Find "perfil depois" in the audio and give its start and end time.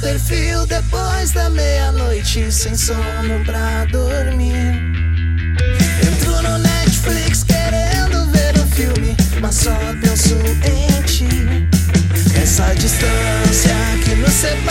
0.00-1.30